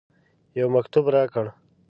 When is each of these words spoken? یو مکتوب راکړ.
یو 0.59 0.67
مکتوب 0.75 1.05
راکړ. 1.13 1.45